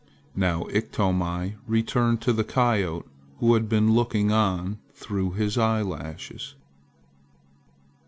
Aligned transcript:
Now 0.35 0.63
Iktomi 0.71 1.57
returned 1.67 2.21
to 2.21 2.33
the 2.33 2.43
coyote 2.43 3.05
who 3.37 3.53
had 3.53 3.69
been 3.69 3.91
looking 3.93 4.31
on 4.31 4.79
through 4.95 5.33
his 5.33 5.59
eyelashes. 5.59 6.55